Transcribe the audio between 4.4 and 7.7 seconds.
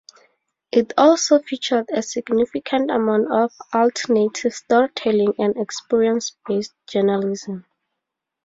storytelling and experience-based journalism.